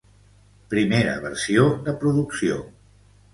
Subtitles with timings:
[0.73, 2.59] Primera versió de producció.